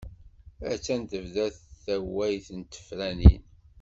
[0.71, 1.45] Attan tebda
[1.83, 3.43] tawayt n tefranin.